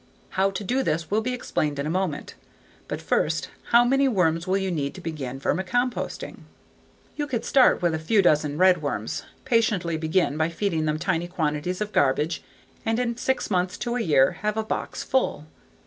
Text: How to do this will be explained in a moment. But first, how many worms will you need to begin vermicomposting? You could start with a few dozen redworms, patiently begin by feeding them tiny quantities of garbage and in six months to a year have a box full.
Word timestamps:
How 0.29 0.49
to 0.49 0.63
do 0.63 0.81
this 0.81 1.11
will 1.11 1.21
be 1.21 1.31
explained 1.31 1.77
in 1.77 1.85
a 1.85 1.89
moment. 1.91 2.33
But 2.87 3.03
first, 3.03 3.49
how 3.65 3.85
many 3.85 4.07
worms 4.07 4.47
will 4.47 4.57
you 4.57 4.71
need 4.71 4.95
to 4.95 4.99
begin 4.99 5.39
vermicomposting? 5.39 6.37
You 7.15 7.27
could 7.27 7.45
start 7.45 7.83
with 7.83 7.93
a 7.93 7.99
few 7.99 8.23
dozen 8.23 8.57
redworms, 8.57 9.21
patiently 9.45 9.97
begin 9.97 10.37
by 10.37 10.49
feeding 10.49 10.85
them 10.85 10.97
tiny 10.97 11.27
quantities 11.27 11.81
of 11.81 11.91
garbage 11.93 12.41
and 12.83 12.97
in 12.97 13.15
six 13.17 13.51
months 13.51 13.77
to 13.77 13.95
a 13.95 14.01
year 14.01 14.31
have 14.41 14.57
a 14.57 14.63
box 14.63 15.03
full. 15.03 15.45